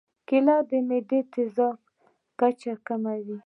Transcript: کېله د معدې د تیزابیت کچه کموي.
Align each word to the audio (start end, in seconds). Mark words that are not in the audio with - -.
کېله 0.27 0.55
د 0.69 0.71
معدې 0.87 1.19
د 1.25 1.29
تیزابیت 1.33 1.81
کچه 2.39 2.73
کموي. 2.87 3.37